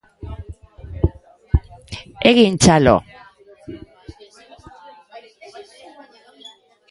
Egin 2.31 2.53
txalo. 2.63 2.95